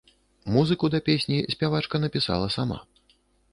[0.55, 2.83] Музыку да песні спявачка напісала сама.